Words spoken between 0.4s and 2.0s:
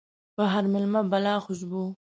هر ميلمه بلا خوشبو